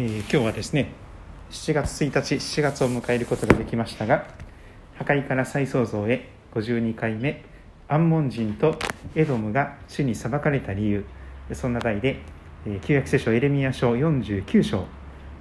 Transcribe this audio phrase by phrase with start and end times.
[0.00, 0.92] えー、今日はですね
[1.50, 4.28] 7月1日7月を迎えることができましたが
[4.94, 7.44] 破壊から再創造へ52回目
[7.88, 8.78] アンモン人と
[9.16, 11.04] エドムが主に裁かれた理由
[11.52, 12.20] そんな題で、
[12.64, 14.84] えー、旧約聖書エレミア書49章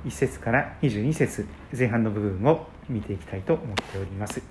[0.07, 1.45] 1節から22節
[1.77, 4.41] 前半の部分を見ていきたいと思っております、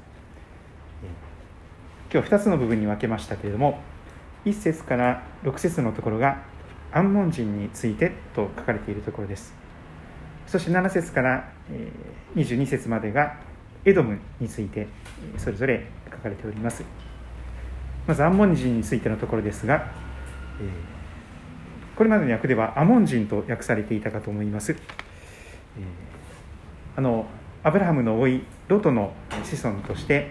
[1.02, 3.80] えー、今日2つの部分に分けましたけれども
[4.44, 6.44] 1節から6節のところが
[6.92, 9.65] アンモン人についてと書かれているところです。
[10.46, 11.52] そして7節から
[12.34, 13.36] 22節までが
[13.84, 14.86] エドムについて
[15.36, 16.84] それぞれ書かれております。
[18.06, 19.90] まずアンモン人についてのところですが
[21.96, 24.76] これまでの訳ではアモン人と訳されていたかと思います。
[26.96, 27.26] あの
[27.62, 30.30] アブラハムの甥ロトの子孫として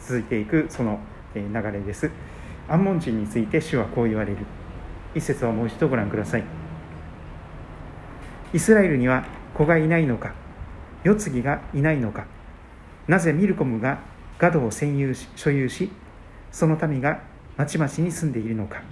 [0.00, 1.00] 続いていくその
[1.34, 2.10] 流れです。
[2.68, 4.38] アンモン人について主はこう言われる。
[5.14, 6.59] 一節をもう一度ご覧ください。
[8.52, 10.34] イスラエルには子がいないのか
[11.04, 12.26] 世継ぎがいないのか。
[13.08, 14.00] なぜミルコムが
[14.38, 15.90] ガドを占有し所有し
[16.52, 17.22] その民が
[17.56, 18.82] まちまちに住んでいるのか。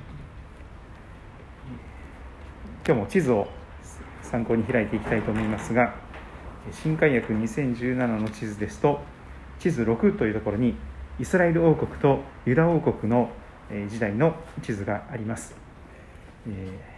[2.87, 3.47] 今日も地図を
[4.23, 5.95] 参考に開いていきたいと思いますが
[6.73, 9.01] 新海約2017の地図ですと
[9.59, 10.75] 地図6というところに
[11.21, 13.31] イスラエル王国とユダ王国の
[13.91, 15.55] 時代の地図があります、
[16.47, 16.98] えー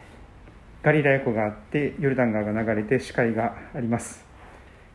[0.83, 4.25] ガリラヤ湖があってヨルダン川が流れて視界があります。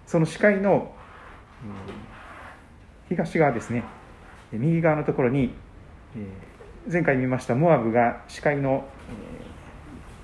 [0.07, 0.91] その視界の
[3.07, 3.83] 東側ですね。
[4.51, 5.53] 右側のところに
[6.91, 8.87] 前回見ましたモアブが視界の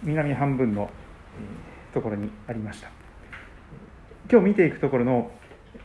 [0.04, 0.90] 南半分の
[1.94, 2.90] ところにありました。
[4.32, 5.32] 今日見ていくところの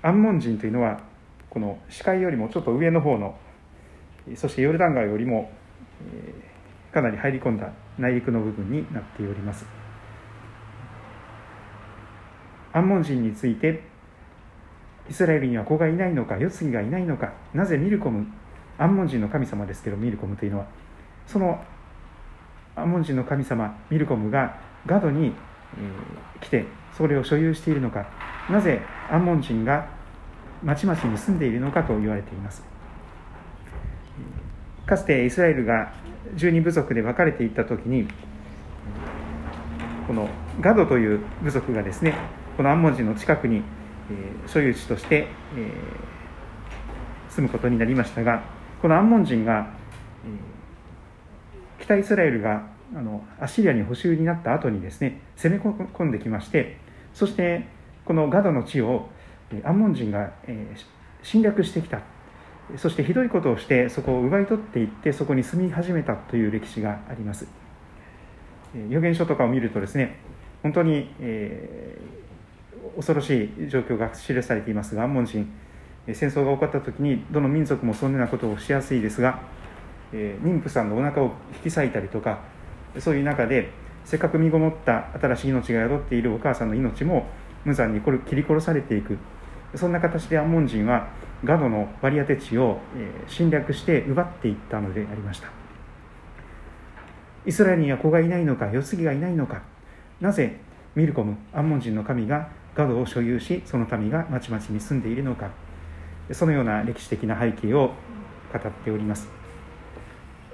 [0.02, 1.00] アンモン人というのは
[1.50, 3.36] この視界よりもちょっと上の方の
[4.36, 5.50] そしてヨルダン川よりも
[6.96, 9.66] かなり入り込んだ内陸の部分になっております。
[12.72, 13.82] アンモン人について
[15.10, 18.26] イスラエルには子がいないのか世継ぎがいないのかなぜミルコム
[18.78, 20.66] アンモン人の神様ですけどミルコムというのは
[21.26, 21.62] その
[22.76, 25.34] アンモン人の神様ミルコムがガドに、
[26.40, 26.64] 来て
[26.96, 28.06] それを所有しているのか
[28.50, 29.88] なぜアンモン人が
[30.62, 32.62] 町々に住んでいるのかと言われています。
[34.86, 35.92] かつてイスラエルが
[36.34, 38.08] 十二部族で分かれていった時に
[40.06, 40.28] この
[40.60, 42.14] ガドという部族がですね
[42.56, 43.62] このアンモ人の近くに、え
[44.48, 45.28] 所有地として、
[45.58, 45.72] え
[47.28, 48.42] 住むことになりましたが
[48.80, 49.74] このアンモン人が、
[50.24, 56.78] え北イスラエルがあのアッシリアに捕囚になった後にですね攻め込んできまして
[57.12, 57.66] そして
[58.04, 59.08] このガドの地を
[59.64, 60.74] アンモン人が、え
[61.22, 62.00] 侵略してきた。
[62.76, 67.46] そしてひどいことをしてそこを奪い取っていってそこに住み始めたという歴史があります。
[68.88, 70.18] 預言書とかを見るとですね
[70.62, 75.50] 本当に、えー、恐ろしい状況が記されていますがアンモン人
[76.12, 79.40] 戦争が起こった時にどの民族もそんななことをしやすいですが、
[80.12, 82.40] えー、妊婦さんのお腹を引き裂いたりとか
[82.98, 83.70] そういう中で
[84.04, 87.26] せっかく身ごもった新しい命が宿っているお母さんの命も
[87.64, 89.18] 無残に切り殺されていく。
[89.74, 91.08] そんな形でアンモン人は
[91.44, 92.80] ガドの割り当て地を
[93.26, 95.48] 侵略して奪っていったのでありました。
[97.44, 99.62] イスラエルには子がいないのか世継ぎがいないのか。
[100.20, 100.58] なぜ
[100.94, 105.50] ミルコムアンモン人の神がガドを所有しその民が町々に住んでいるのか。
[106.32, 107.92] そのような歴史的な背景を
[108.52, 109.28] 語っております。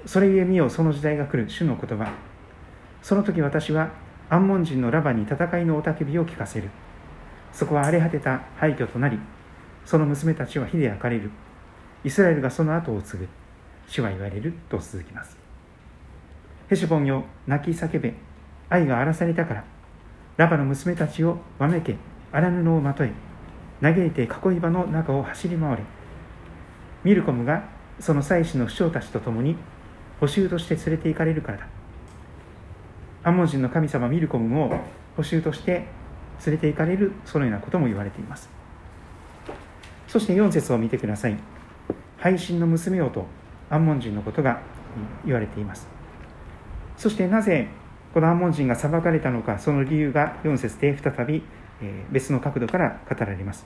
[0.05, 1.49] それゆえ見よその時代が来る。
[1.49, 2.11] 主の言葉。
[3.01, 3.89] その時私は
[4.29, 6.69] アンモン人のラバに戦いの雄たけびを聞かせる。
[7.51, 9.19] そこは荒れ果てた廃墟となり
[9.85, 11.31] その娘たちは火で焼かれる
[12.03, 13.27] イスラエルがその後を継ぐ
[13.87, 15.37] 主は言われると続きます。
[16.69, 18.13] ヘシュボンよ泣き叫べ
[18.69, 19.63] 愛が荒らされたから
[20.37, 21.95] ラバの娘たちをわめけ
[22.31, 23.11] 荒布をまとえ
[23.81, 25.83] 嘆いて囲い場の中を走り回れ。
[27.03, 29.57] ミルコムがその妻子の首長たちと共に
[30.19, 31.67] 補修として連れて行かれるからだ。
[33.23, 34.81] アモン人の神様ミルコムも
[35.15, 35.85] 補修として
[36.45, 38.49] 連れて行かれるそのようなことも言われています。
[40.13, 41.35] そして4節を見てください。
[42.19, 43.25] 配信の娘をと
[43.71, 44.61] アンモン人のことが
[45.25, 45.87] 言われています。
[46.95, 47.67] そしてなぜ
[48.13, 51.41] このアンモン人が裁かれたのかその理由が4節で再び
[52.11, 53.65] 別の角度から語られます。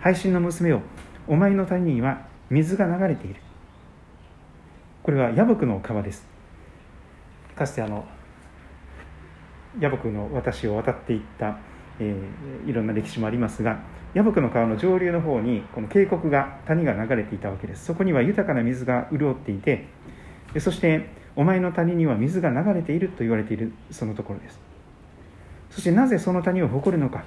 [0.00, 0.80] 配信の娘を
[1.28, 3.42] お前の谷には水が流れている。
[5.02, 6.26] これはヤブクの川です。
[7.54, 8.06] かつてあの
[9.78, 11.58] ヤブクの私を渡っていった
[11.98, 13.80] えー、いろんな歴史もありますが
[14.14, 17.84] 矢吹の川の上流の方にこの渓谷が谷が流れていたわけです。
[17.86, 19.86] そこには豊かな水が潤っていて
[20.58, 24.60] そしてお前の谷には水が流れていると言われているそのところです。
[25.70, 27.24] そしてなぜその谷を誇るのか。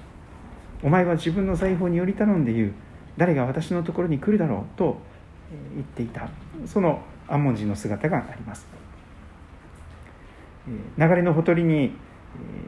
[0.83, 2.73] お前は自分の財宝により頼んで言う。
[3.17, 5.01] 誰が私のところに来るだろうと
[5.73, 6.29] 言っていた。
[6.67, 8.67] その安門人の姿があります。
[10.67, 11.95] 流れのほとりに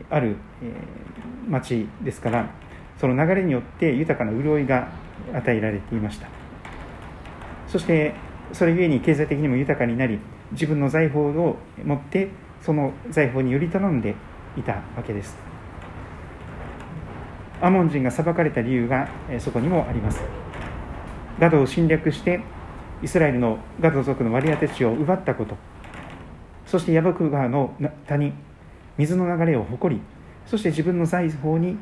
[0.09, 0.37] ある
[1.47, 2.49] 町ですから
[2.99, 4.89] その流れによって豊かな潤いが
[5.33, 6.27] 与えられていました。
[7.67, 8.13] そして
[8.53, 10.19] それゆえに経済的にも豊かになり
[10.51, 12.29] 自分の財宝を持って
[12.61, 14.15] その財宝により頼んで
[14.57, 15.37] いたわけです。
[17.61, 19.09] アモン人が裁かれた理由が
[19.39, 20.21] そこにもあります。
[21.39, 22.41] ガドを侵略して
[23.03, 25.55] イスラエルのガド族の割り当て地を奪ったこと。
[26.67, 27.73] そしてヤバク川の
[28.07, 28.33] 谷
[28.97, 30.01] 水の流れを誇り
[30.45, 31.77] そして自分の財宝に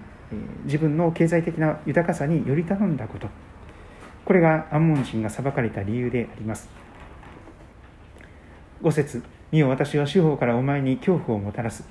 [0.66, 3.28] 自分の経済的な豊かさにより頼んだこと。
[4.26, 6.70] これがアンモン人が裁かれた理由であります。
[8.82, 11.84] 五節見よ私は司法からお前に恐怖をもたらす。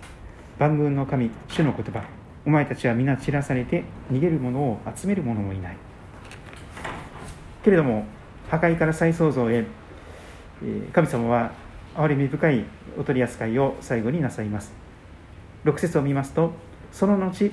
[0.58, 2.04] 万軍の神主の言葉。
[2.46, 5.76] お前たちは皆散らされて逃げる者を集める者もいない。
[7.62, 8.04] けれども
[8.50, 9.64] 破壊から再創造へ
[10.92, 11.52] 神様は
[11.94, 12.64] 憐れみ深い
[12.98, 14.72] お取り扱いを最後になさいます。
[15.64, 16.52] 6節を見ますと
[16.92, 17.50] その後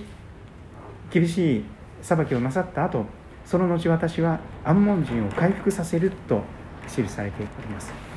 [1.11, 1.65] 厳しい
[2.01, 3.05] 裁きをなさった後
[3.45, 6.41] その後私はアンモン人を回復させると
[6.87, 8.11] 記されております。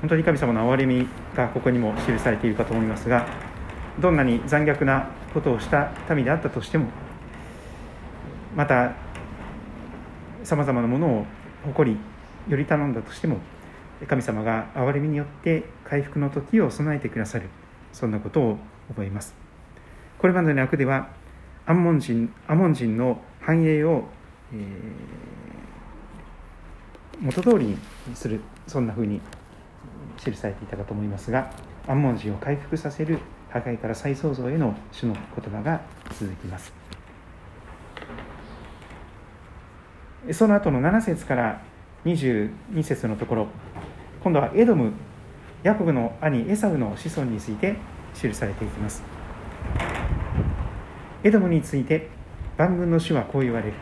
[0.00, 3.26] 本当に神様の憐れみがここにも記されているかと思いますが
[3.98, 6.86] どんなに残虐なことをした民であったとしても
[8.54, 8.92] また
[10.44, 11.26] さまざまなものを
[11.64, 11.98] 誇り
[12.48, 13.38] より頼んだとしても
[14.06, 17.48] 神様が憐れみによって回復の時を備えてくださる
[17.92, 18.58] そんなことを
[18.88, 19.45] 覚えます。
[20.18, 21.08] これまでの役では
[21.66, 24.04] アンモン人アモン人の繁栄を、
[24.52, 27.78] えー、元通りに
[28.14, 29.20] するそんなふうに
[30.16, 31.52] 記されていたかと思いますが
[31.86, 33.18] アンモン人を回復させる
[33.50, 35.22] 破壊から再創造への主の言
[35.52, 35.80] 葉が
[36.18, 36.72] 続きます。
[40.32, 41.62] その後の7節から
[42.04, 43.46] 22節のところ
[44.24, 44.92] 今度はエドム
[45.62, 47.76] ヤコブの兄エサウの子孫について
[48.14, 49.15] 記されていきます。
[51.26, 52.08] エドムについて
[52.56, 53.74] 万軍の主はこう言われる。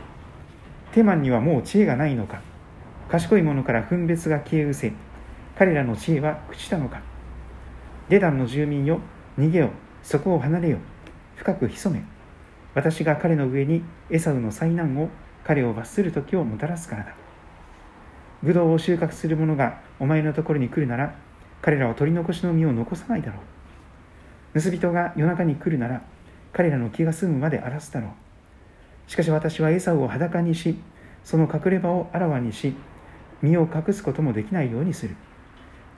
[0.93, 2.41] テマンにはもう知恵がないのか。
[3.11, 4.93] 賢い者から分別が消え失せ
[5.55, 7.03] 彼らの知恵は朽ちたのか。
[8.09, 8.99] デダンの住民よ
[9.39, 9.69] 逃げよ。
[10.03, 10.79] そこを離れよ。
[11.37, 12.03] 深く潜め。
[12.75, 15.11] 私が彼の上にエサウの災難を
[15.45, 17.15] 彼を罰する時をもたらすからだ。
[18.43, 21.15] ブドウを収穫する者がお前のところに来るなら
[21.61, 23.41] 彼らは取り残しの実を残さないだろ
[24.55, 24.63] う。
[24.63, 26.01] 盗人が夜中に来るなら
[26.55, 28.09] 彼らの気が済むまで荒らすだろ
[29.07, 30.79] うしかし私はエサウを裸にし
[31.25, 32.75] その隠れ場をあらわにし
[33.43, 35.17] 身を隠すこともできないようにする。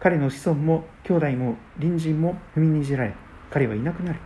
[0.00, 3.14] 彼の子孫も兄弟も隣人も踏みにじられ
[3.50, 4.18] 彼はいなくなる。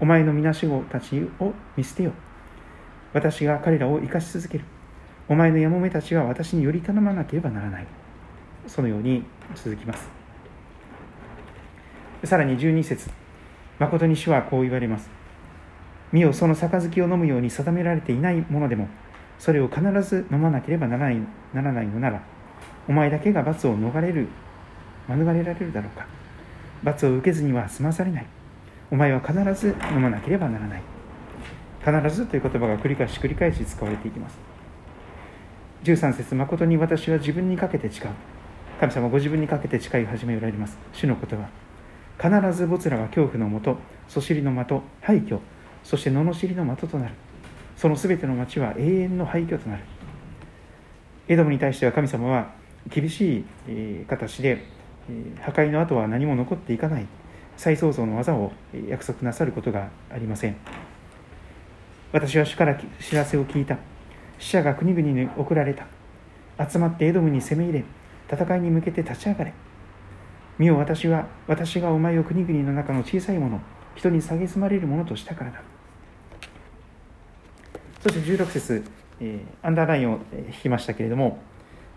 [0.00, 2.12] お前の皆守護たちを見捨てよ
[3.14, 4.64] 私が彼らを生かし続ける。
[5.28, 7.86] お前のやもめたちは私により頼まなければならない。
[8.66, 9.22] そのように
[9.54, 10.08] 続きます。
[12.24, 13.25] さらに12節。
[13.78, 15.10] 誠に主はこう言われます。
[16.12, 18.88] 見よその杯を飲むように定められていないものでも
[19.38, 21.18] それを必ず飲まなければならない
[21.52, 22.22] ならないのなら
[22.88, 24.28] お前だけが罰を逃れる
[25.08, 26.06] 免れられるだろうか。
[26.82, 28.26] 罰を受けずには済まされない。
[28.90, 30.82] お前は必ず飲まなければならない。
[31.84, 34.38] 必ずという言葉が繰り返し繰り返し使われていきます。
[35.84, 38.10] 13節誠に私は自分にかけて誓う。
[38.80, 40.76] 神様ご自分にかけて誓い始められます。
[40.92, 41.65] 主の言葉。
[42.18, 43.76] 必ずぼつらは恐怖のもと
[44.08, 45.38] そしりの的廃墟
[45.82, 47.14] そして罵りの的となる。
[47.76, 49.84] そのすべての町は永遠の廃墟となる。
[51.28, 52.54] エドムに対しては神様は
[52.88, 54.64] 厳しい形で
[55.40, 57.06] 破壊の後は何も残っていかない。
[57.56, 58.52] 再創造の技を
[58.88, 60.56] 約束なさることがありません。
[62.12, 63.78] 私は主から知らせを聞いた。
[64.38, 65.86] 死者が国々に送られた。
[66.68, 67.84] 集まってエドムに攻め入れ
[68.30, 69.52] 戦いに向けて立ち上がれ。
[70.58, 73.60] 見よ私は私がお前を国々の中の小さいもの
[73.94, 75.62] 人に蔑まれるものとしたからだ。
[78.02, 78.84] そして16節、
[79.20, 81.38] えー、アンダーラインを引きましたけれども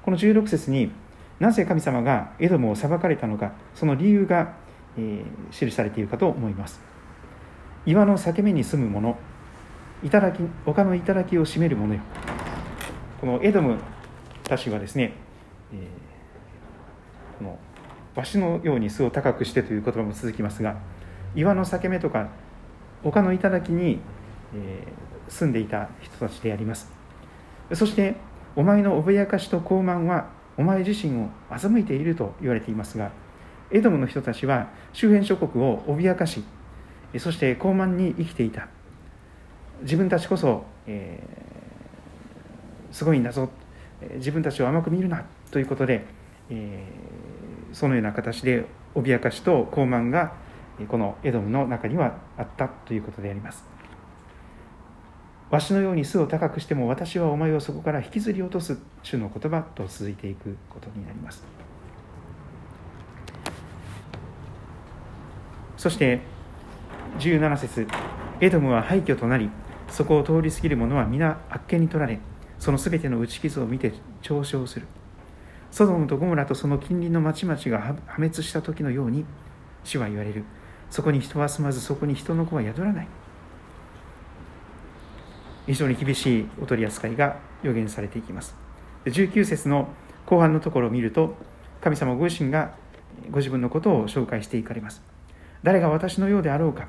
[0.03, 0.91] この16節に
[1.39, 4.55] なぜ神様がエドムを裁かれたのかその理由が、
[4.97, 6.81] えー、記されているかと思います。
[7.85, 9.17] 岩の裂け目に住む者
[10.03, 12.01] 頂き丘の頂を占める者よ。
[13.19, 13.77] このエドム
[14.43, 15.13] たちはですね、
[15.73, 17.59] えー、この
[18.19, 20.77] わしのように巣を高くしてという言葉も続きますが
[21.35, 22.29] 岩の裂け目とか
[23.03, 23.99] 丘の頂に、
[24.53, 26.91] えー、住んでいた人たちであります。
[27.73, 28.15] そして
[28.55, 33.11] お前の脅かしと傲慢はお前自身を欺いていると言われていますが
[33.71, 36.43] エドムの人たちは周辺諸国を脅かし
[37.19, 38.67] そして傲慢に生きていた。
[39.81, 43.49] 自分たちこそ、えー、すごいんだぞ。
[44.15, 46.05] 自分たちを甘く見るなということで、
[46.49, 47.38] えー、
[47.73, 50.33] そのような形で脅かしと傲慢が
[50.87, 53.65] このエドムの中にはあったということであります。
[55.49, 61.43] わしのように巣を高くしても私はお前をそこから引きずり落とす主の言葉と続いていくことになります。
[65.75, 66.19] そして
[67.19, 67.87] 17節
[68.41, 69.49] エドムは廃墟となり
[69.87, 72.19] そこを通り過ぎる者は皆あっけに取られ
[72.59, 74.85] そのすべての打ち傷を見て嘲笑する。
[75.71, 79.25] ソドムとゴムラとその近隣の町々が破滅した時のように
[79.83, 80.43] 主は言われる。
[80.89, 83.07] そこに人は住まずそこに人の子は宿らない。
[85.67, 88.55] 非常に厳しいお取り扱いが予言されていきます。
[89.05, 89.89] 19節の
[90.25, 91.35] 後半のところを見ると
[91.81, 92.73] 神様ご自身が
[93.29, 95.03] ご自分のことを紹介していかれます。
[95.61, 96.87] 誰が私のようであろうか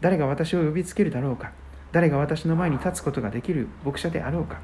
[0.00, 1.52] 誰が私を呼びつけるだろうか
[1.90, 4.60] 誰が私の前に立つことができる牧者であろうか。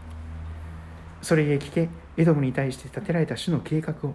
[1.20, 4.14] それへ聞けエドムに対して立てられた主の計画を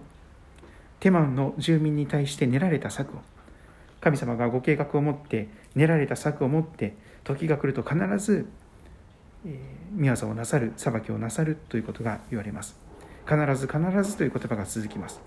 [1.00, 3.22] テマンの住民に対して練られた策を
[4.00, 8.48] 神様がご計画を持って練られた策を持って時が来ると必ず
[9.46, 9.60] え
[9.92, 12.78] 宮業をなさる裁きをなさるということが言われます。
[13.26, 15.22] 必ず必ずという言葉が続きます。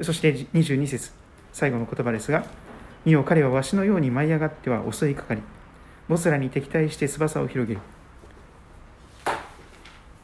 [0.00, 1.12] そして22節
[1.52, 2.44] 最後の言葉ですが
[3.04, 5.42] 「見よ彼はわしのように舞い上がっては襲いかかり
[6.08, 7.80] ボスラに敵対して翼を広げる」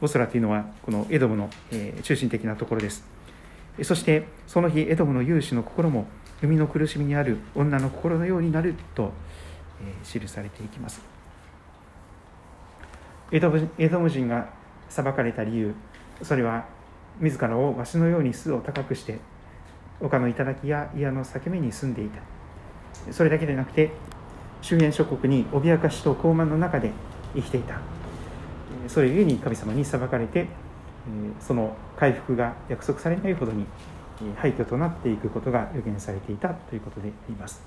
[0.01, 1.49] ボスラというのはこのエドムの
[2.03, 3.03] 中心的なところです。
[3.83, 6.07] そしてその日エドムの勇士の心も
[6.41, 9.11] 海の苦しみにある女の心のようになると
[10.03, 11.01] 記されていきます。
[13.31, 14.49] エドム人が
[14.89, 15.75] 裁かれた理由
[16.23, 16.65] それは
[17.19, 19.19] 自らをわしのように巣を高くして
[20.01, 22.21] 丘の頂や岩の裂け目に住んでいた。
[23.13, 23.91] それだけでなくて
[24.61, 26.91] 周辺諸国に脅かしと傲慢の中で
[27.35, 27.79] 生きていた。
[28.89, 30.47] それゆえに神様に裁かれて
[31.39, 33.65] その回復が約束されないほどに
[34.35, 37.61] 廃墟となっていくことが予言されていたということであります。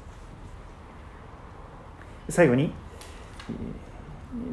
[2.29, 2.73] 最後に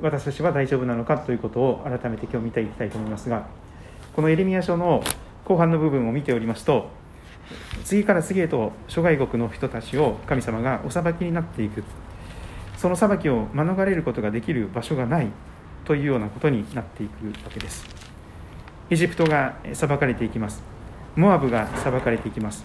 [0.01, 3.47] 私たちは大丈夫なのかということを改めて今日見ていきたいと思いますが
[4.15, 5.03] このエレミア書の
[5.45, 6.89] 後半の部分を見ておりますと
[7.83, 11.83] 次から次へと諸外国の人たちを神様がお裁きになっていく。
[12.77, 15.27] その裁きを免れることができる場所がない。
[15.89, 17.83] というようなことになっていくわけです。
[18.91, 20.61] エジプトが裁かれていきます。
[21.15, 22.63] モアブが裁かれていきます。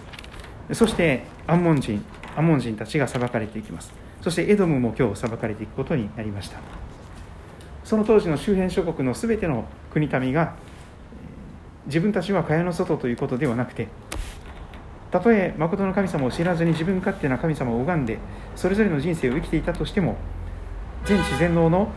[0.73, 2.05] そしてアンモン人
[2.35, 3.91] アンモン人たちが裁かれていきます。
[4.21, 6.59] そしてエドムも今日裁かれていくことになりました。
[7.83, 10.53] その当時の周辺諸国の全ての国民が
[11.87, 13.87] 自分たちは蚊帳の外ということではなくて
[15.09, 18.19] たとえ誠の神様を知らずに自分勝手な神様を拝んで
[18.55, 20.15] それぞれの人生を生きていたとしても
[21.05, 21.89] 全知全能の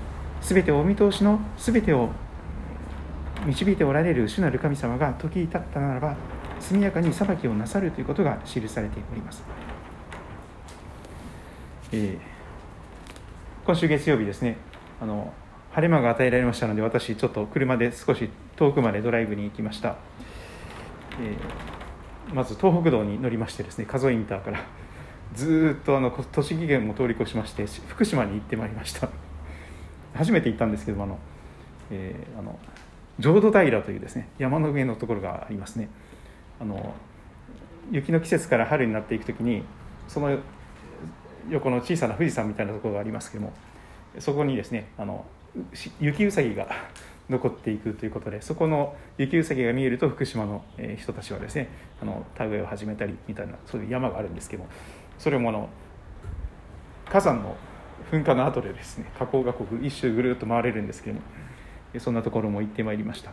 [0.42, 2.11] 全てをお見通しの全てを
[3.47, 6.16] 導いておられる主なる神様が時至ったならば
[6.61, 9.42] 速やかに裁きをなさるということが記されております、
[11.92, 14.57] えー、今週月曜日ですね。
[15.00, 15.33] あの
[15.71, 19.97] 晴れ間が与えられましたので私ちょっと車で少し遠くまでドライブに行きました、
[21.21, 24.64] えー、まず東北道に乗りましてですね加須インターから
[25.35, 29.27] ずっとあの栃木県も通り越しまして福島に行ってまいりました。
[30.15, 31.19] 初めて行ったんですけどもあの、
[31.91, 32.59] えー、あの
[33.19, 35.88] 浄土平というですね山の上のところがありますね。
[36.61, 36.95] あの
[37.91, 39.62] 雪の季節から春になっていく時に
[40.09, 40.38] その
[41.49, 43.53] 横の小さな富士山みたいなところがありますけども
[44.19, 45.25] そこにですねあの
[46.00, 46.69] 雪うさぎが
[47.31, 50.65] 残っていくということでそこの雪うさぎが見えると福島の
[50.97, 51.69] 人たちはですね
[52.03, 54.69] あの田植えを始めたりみたいなそういう山があるんですけども
[55.19, 55.69] それもあの
[57.07, 57.57] 火山の
[58.11, 61.23] 噴火の後でですね火口がこう一周ぐるっと回れるんですけども
[61.99, 63.31] そんなところも行ってまいりました、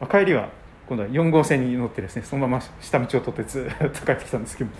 [0.00, 0.50] まあ、帰りは
[0.86, 4.70] 今度は4号線に乗ってですねそのまま下道を取ってずっと 帰ってきたんですけど、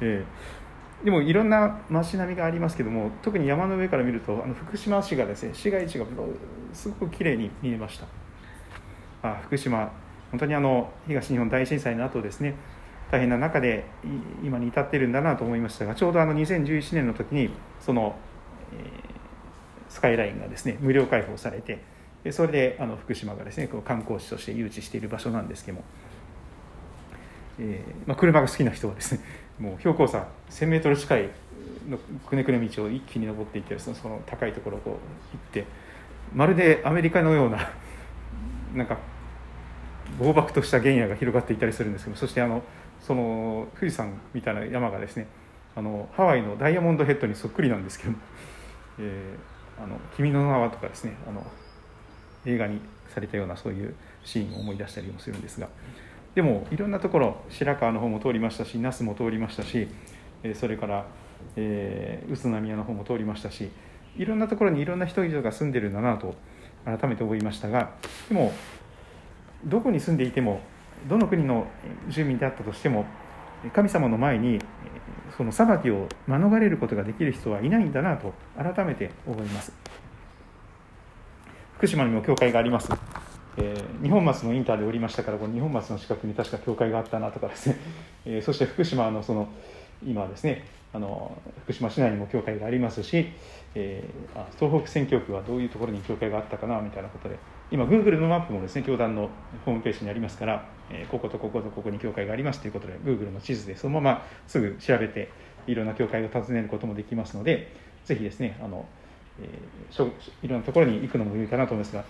[0.00, 0.66] えー
[1.04, 6.06] でもいろんな街並みがありますけども特に山の上から見るとあの福島市がですね市街地が
[6.72, 8.06] すごく綺麗に見えました。
[9.22, 9.92] あ福島
[10.30, 12.54] 本当にあの東日本大震災の後ですね
[13.10, 13.84] 大変な中で
[14.42, 18.16] 今に至っているんだなと思いましたがちょうどあの2011年の時にその、
[19.88, 21.80] スカイラインがですね無料開放されて
[22.32, 25.84] それであの福島がですね観光地として誘致している場所なんですけども、
[27.60, 29.20] えまあ、車が好きな人はですね
[29.58, 31.30] もう標高差1000メートル近い
[31.88, 35.64] のくねくね道を一気に登っていってそのその高いところをこう行って
[36.34, 37.70] まるでアメリカのような
[38.74, 38.98] なんか
[40.18, 42.62] 暴漠とした原野が広がっていたりするんですけどそしてあの
[43.00, 45.26] その富士山みたいな山がですね
[45.74, 48.18] あのハワイのダイヤモンドヘッドにそっくりなんですけども
[48.98, 51.46] 「えー、あの君の名は」とかですねあの
[52.44, 55.68] 映画にされたようなそういうシーンを思い出したりもするんですが。
[56.34, 59.88] でもいろんなところ白川の方も通りましたし那須も通りましたし
[60.42, 61.06] えそれから、
[61.56, 63.70] えー、宇都宮の方も通りましたし
[64.18, 66.34] いろんなところにいろんな人々が住んでるんだなと
[66.84, 67.94] 改めて思いましたが
[68.28, 68.52] でも
[69.64, 70.60] どこに住んでいても
[71.08, 71.66] どの国の
[72.08, 73.06] 住民であったとしても
[73.72, 74.58] 神様の前に
[75.36, 79.72] その裁きを免れることができる人はいないんだなと改めて思います。
[81.76, 82.88] 福島にも教会があります、
[83.58, 87.76] えー、日本松のインターでおりましたからこの日本松の近くに確か教会があったなとかですね、
[88.24, 89.48] えー、そして福島のその
[90.02, 90.64] 今ですね
[90.94, 93.26] あの福島市内にも教会がありますし、
[93.74, 97.36] えー、あ東北選挙区はどういうところに教会があったかなみたいなことで
[97.70, 99.28] 今 Google のマップもですね教団の
[99.66, 105.30] ホームページにありますから、えー、こことこことここに教会がありますということで Google の地図でそのまますぐ調べて
[105.66, 107.72] いろんな教会を訪ねることもできますので
[108.04, 108.86] ぜひですねあの、
[109.40, 110.12] えー、
[110.42, 112.04] いろんなところに行くのもいいかなと思いますが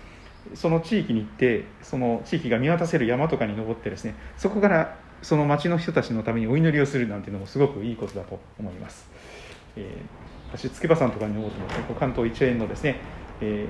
[0.54, 9.08] その地域に行ってその地域が見渡せる山とかに登ってですねそこからその町の人たちのためにお祈りをするなんていうのもすごくいいことだと思います。
[9.76, 12.96] えー、私筑波山とかに登っても関東一円のですね、
[13.40, 13.66] え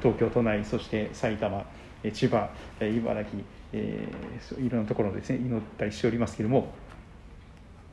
[0.00, 1.64] ー、東京都内そして埼玉
[2.12, 3.42] 千葉茨城、
[3.76, 6.68] えー、いろんなところですね祈ったりしておりますけれども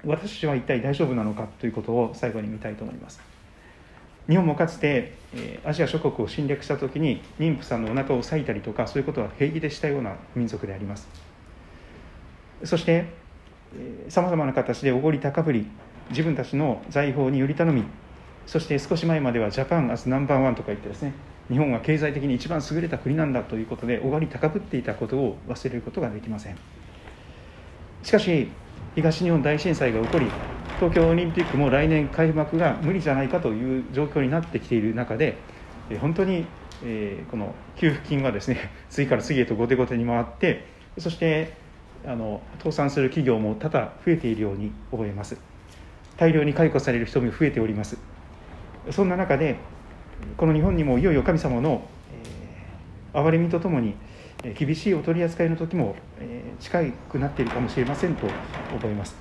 [0.05, 3.21] 私は一体大丈夫なのかということを最後に見たいと思います。
[4.27, 11.07] 日本もかつて、えー、アジア諸国を侵略した時に妊婦さんのお腹を裂いたりとかそういうことは平気でしたような民族であります。
[12.63, 13.05] そして
[14.07, 15.67] さまざまな形でおごり高ぶり
[16.09, 17.83] 自分たちの財宝により頼み
[18.45, 21.13] そして少し前まではジャパンアズナンバーワンとか言ってですね
[21.49, 26.59] 日本は経済的に一番優れた国なんだということでおごり高ぶっていたことを忘れることができません。
[28.01, 28.59] しかし
[28.95, 30.39] 東日本大震災が起こり
[30.75, 35.45] 東京オリンピックも来年開幕が無理じゃないかという状況になってきている中で
[35.99, 40.67] 本当にえこの給付金がですね 次から次へと後手後手に回って
[40.97, 41.61] そして
[42.05, 45.41] あの倒産する企業も多々増えているように思えます。
[46.17, 47.97] 大量に解雇される人も増えております。
[48.91, 49.72] そんな中で
[50.37, 51.81] この日本にもいよいよ神様の、
[53.13, 53.95] え、憐れみとともに
[54.57, 58.27] 厳しいお取り扱いの時も、え、近くなっているかもしれませんと
[58.73, 59.15] 思います。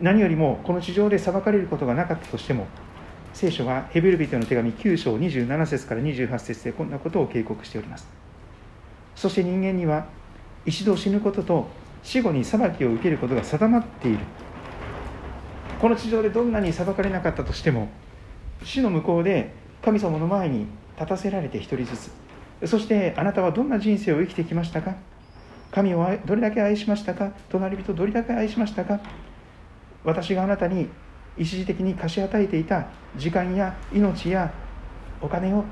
[0.00, 2.66] 何よりもこの地上で裁かれることがなかったとしても
[3.32, 8.06] 聖書はヘブル人の手紙9章27節から28節でこんなことを警告しております。
[9.14, 10.06] そして人間には
[10.66, 11.68] 一度死ぬことと
[12.02, 14.18] 死後に裁きを受けることが定まっている。
[15.80, 17.88] この地上でどんなに裁かれなかったとしても
[18.62, 22.10] 死の向こうで神様の前に立たせられて一人ずつ。
[22.66, 24.94] そしてあなたはどんな人生を生きてきましたか？
[25.70, 27.32] 神をどれだけ愛しましたか？
[27.50, 29.00] 隣人どれだけ愛しましたか？
[30.04, 30.88] 私があなたに
[31.36, 32.86] 一時的に貸し与えていた
[33.16, 34.52] 時間や命や
[35.20, 35.64] お金を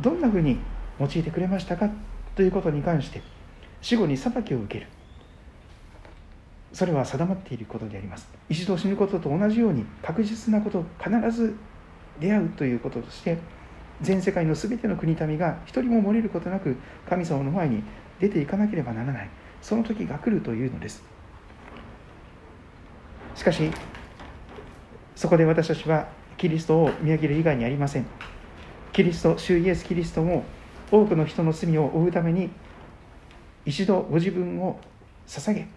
[0.00, 0.58] どんなふうに
[1.00, 1.88] 用いてくれましたか？
[2.36, 3.22] ということに関して
[3.80, 4.86] 死後に裁きを受ける。
[6.72, 8.28] それは定まっていることであります。
[8.50, 11.56] 一度死ぬことと同じように確実なこと必ず
[12.20, 13.38] 出会うということとして
[14.00, 16.76] 全世界の全ての国民が一人も漏れることなく
[17.08, 17.82] 神様の前に
[18.20, 19.30] 出ていかなければならない。
[19.60, 21.02] その時が来るというのです。
[23.34, 23.70] しかし
[25.14, 28.06] そこで私たちはキリストを見上げる以外にありません。
[28.92, 30.44] キリスト主イエス・キリストも
[30.90, 32.50] 多くの人の罪を負うために
[33.66, 34.78] 一度ご自分を
[35.26, 35.68] 捧げ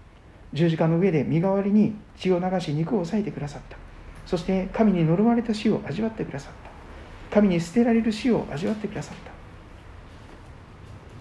[0.53, 3.77] 十字架の上で身代わりに血を流し肉を裂いてくださった。
[4.25, 7.35] そして神に呪われた死を味わってくださった。
[7.35, 9.31] 神に捨てられる死を味わってくださった。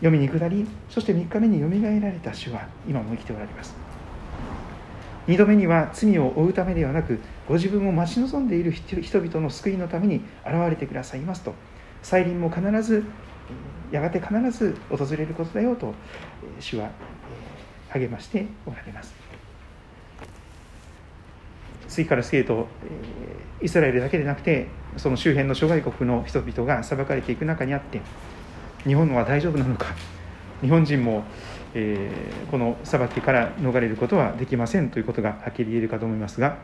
[0.00, 3.74] 読みに下りそして3日目によみがえられた主は今も生きておられます。
[5.26, 11.54] 2度目には罪を負うためではなくご自分を待ち望んでいる人々の救いのために現れてくださいますと。
[12.02, 13.04] 再臨も必ず
[13.92, 15.92] やがて必ず訪れることだよと
[16.58, 16.90] 主は
[17.90, 19.19] 励ましておられます。
[21.90, 22.68] 次から次へと
[23.60, 28.00] イスラエルだけでなくてその周辺の諸外国の人々が裁かれていく中にあって
[28.84, 29.86] 日本は大丈夫なのか
[30.62, 31.24] 日本人も、
[31.74, 36.58] えー、この裁きから逃れることはできませんということがはっきり言えるかと思いますが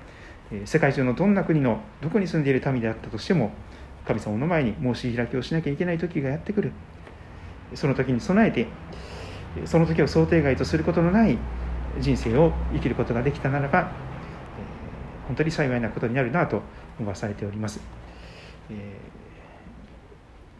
[0.64, 3.52] 世界中のどんな国のどこに住んでいる民であったとしても
[4.06, 6.72] 神様の前に申し開きをしなきゃいけない時がやってくる。
[7.74, 8.68] その時に備えて
[9.64, 11.36] その時を想定外とすることのない
[11.98, 13.90] 人生を生きることができたならば
[15.26, 16.62] 本当に幸いなことになるなと
[16.98, 17.80] 思わされております、
[18.70, 18.98] え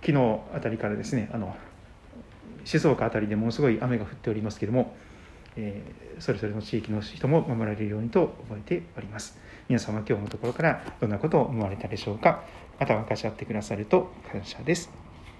[0.02, 1.56] ー、昨日あたりからですねあの
[2.64, 4.94] 静岡あたりでものすごい雨が降っておりますけれども
[5.56, 9.38] えー、それぞれの地域の人も守られるようにと覚えております。
[9.68, 12.44] 皆様今日のところからどんなことを思われたでしょうか
[12.78, 15.05] また分かち合ってくださると感謝です。